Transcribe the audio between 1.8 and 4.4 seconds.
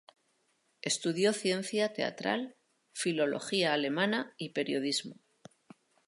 teatral, filología alemana